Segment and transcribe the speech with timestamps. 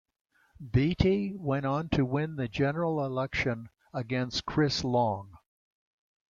[0.71, 5.35] Beatty went on to win the general election against Chris Long.